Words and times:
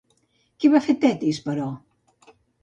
Què 0.63 0.71
va 0.75 0.81
fer 0.85 0.95
Tetis, 1.03 1.43
però? 1.51 1.69